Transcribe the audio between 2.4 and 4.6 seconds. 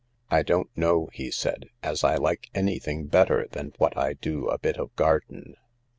anything better than what I do a